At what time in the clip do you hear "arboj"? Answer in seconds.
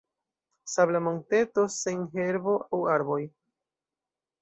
2.99-3.23